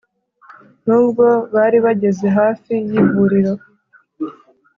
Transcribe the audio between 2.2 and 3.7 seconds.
hafi y’ivuriro